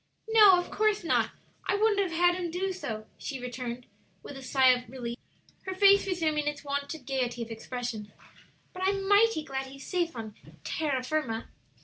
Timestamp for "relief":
4.89-5.15